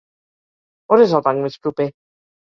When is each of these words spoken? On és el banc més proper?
On 0.95 1.03
és 1.03 1.13
el 1.17 1.21
banc 1.27 1.43
més 1.43 1.59
proper? 1.67 1.87